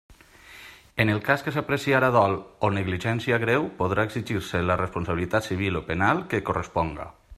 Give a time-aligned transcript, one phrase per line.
[1.03, 2.33] En el cas que s'apreciara dol
[2.67, 7.07] o negligència greu podrà exigir-se la responsabilitat civil o penal que corresponga.